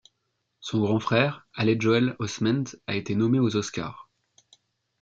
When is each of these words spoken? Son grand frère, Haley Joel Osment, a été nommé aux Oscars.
Son 0.61 0.79
grand 0.81 0.99
frère, 0.99 1.45
Haley 1.53 1.77
Joel 1.79 2.15
Osment, 2.17 2.63
a 2.87 2.95
été 2.95 3.13
nommé 3.13 3.37
aux 3.37 3.55
Oscars. 3.55 4.09